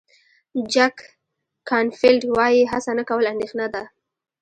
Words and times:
جک 0.73 0.95
کانفیلډ 1.69 2.21
وایي 2.35 2.61
هڅه 2.71 2.91
نه 2.97 3.03
کول 3.09 3.25
اندېښنه 3.33 3.67
ده. 3.73 3.83